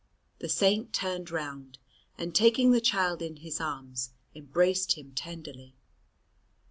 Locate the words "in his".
3.21-3.61